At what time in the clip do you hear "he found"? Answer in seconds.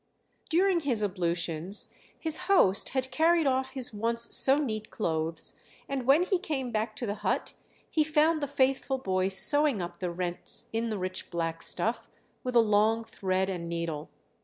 7.87-8.41